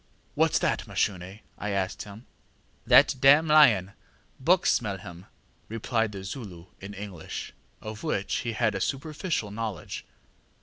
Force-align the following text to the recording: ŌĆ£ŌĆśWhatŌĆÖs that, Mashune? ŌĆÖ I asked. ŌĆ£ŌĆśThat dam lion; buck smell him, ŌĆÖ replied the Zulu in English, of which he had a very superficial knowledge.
ŌĆ£ŌĆśWhatŌĆÖs 0.35 0.59
that, 0.61 0.87
Mashune? 0.87 1.21
ŌĆÖ 1.21 1.39
I 1.59 1.69
asked. 1.69 1.99
ŌĆ£ŌĆśThat 2.87 3.19
dam 3.19 3.47
lion; 3.49 3.93
buck 4.39 4.65
smell 4.65 4.97
him, 4.97 5.25
ŌĆÖ 5.27 5.69
replied 5.69 6.11
the 6.11 6.23
Zulu 6.23 6.65
in 6.79 6.95
English, 6.95 7.53
of 7.81 8.01
which 8.01 8.37
he 8.37 8.53
had 8.53 8.73
a 8.73 8.79
very 8.79 8.81
superficial 8.81 9.51
knowledge. 9.51 10.03